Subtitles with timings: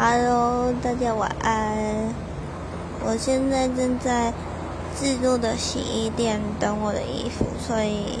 [0.00, 2.14] Hello，大家晚安。
[3.04, 4.32] 我现在正在
[4.94, 8.20] 自助的洗衣店等我的衣服，所以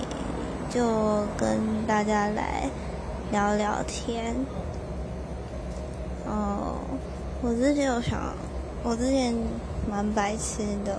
[0.68, 2.68] 就跟大家来
[3.30, 4.34] 聊聊天。
[6.26, 6.78] 哦，
[7.42, 8.18] 我之前有想，
[8.82, 9.32] 我之前
[9.88, 10.98] 蛮白痴的，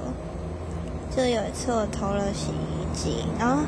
[1.14, 3.64] 就有一次我投了洗衣机，然后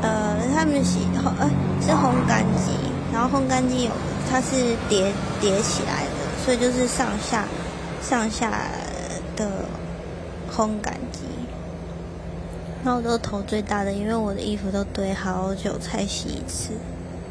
[0.00, 1.50] 呃，他们洗烘呃
[1.80, 2.70] 是烘干机，
[3.12, 3.90] 然后烘干机有
[4.30, 6.11] 它是叠叠起来的。
[6.44, 7.46] 所以就是上下
[8.02, 8.50] 上下
[9.36, 9.48] 的
[10.50, 11.20] 烘干机，
[12.84, 16.72] 然后我都投最大的，因为我的衣服都堆好久才洗一次，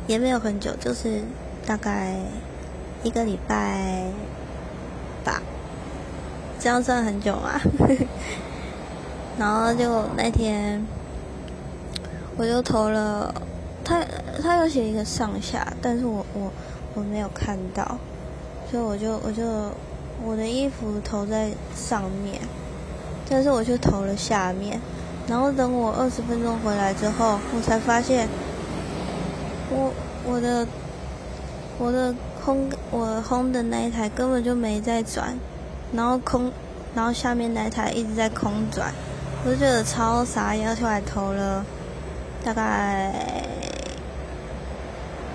[0.07, 1.21] 也没有很久，就是
[1.65, 2.15] 大概
[3.03, 4.05] 一个礼拜
[5.25, 5.41] 吧，
[6.57, 7.59] 这样算很久吗？
[9.37, 10.81] 然后就那天
[12.37, 13.33] 我就投了，
[13.83, 14.01] 他
[14.41, 16.51] 他有写一个上下，但是我我
[16.93, 17.97] 我没有看到。
[18.71, 19.43] 所以我就我就
[20.23, 22.39] 我的衣服投在上面，
[23.29, 24.79] 但是我就投了下面，
[25.27, 28.29] 然后等我二十分钟回来之后，我才发现，
[29.69, 29.91] 我
[30.23, 30.65] 我的
[31.77, 32.59] 我的烘
[32.91, 35.37] 我烘的那一台根本就没在转，
[35.91, 36.49] 然后空
[36.95, 38.93] 然后下面那一台一直在空转，
[39.43, 41.65] 我就觉得超傻，然后出来投了
[42.41, 43.13] 大概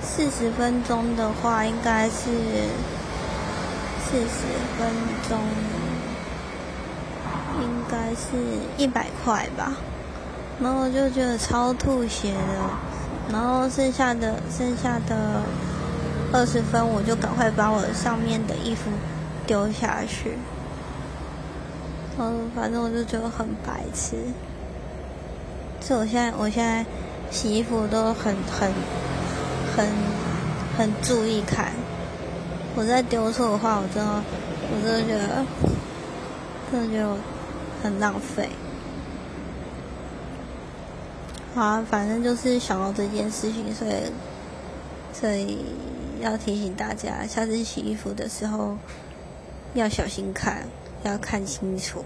[0.01, 2.31] 四十分钟的话，应该是。
[4.09, 4.47] 四十
[4.79, 4.89] 分
[5.29, 5.39] 钟
[7.61, 8.37] 应该是
[8.79, 9.73] 一百块吧，
[10.61, 15.43] 然后我就觉得超吐血的，然后剩下的剩下的
[16.33, 18.91] 二十分，我就赶快把我上面的衣服
[19.47, 20.39] 丢下去。
[22.19, 24.17] 嗯，反正我就觉得很白痴，
[25.81, 26.87] 所以我现在我现在
[27.31, 28.73] 洗衣服都很很
[29.77, 29.87] 很
[30.79, 31.73] 很注意看。
[32.79, 34.23] 我再丢错的话，我真的，
[34.71, 35.47] 我真的觉得，
[36.71, 37.17] 真的觉得
[37.83, 38.51] 很浪费。
[41.55, 44.13] 好，反正就是想到这件事情，所以，
[45.11, 45.65] 所以
[46.21, 48.77] 要提醒大家，下次洗衣服的时候
[49.73, 50.67] 要小心看，
[51.03, 52.05] 要看清楚。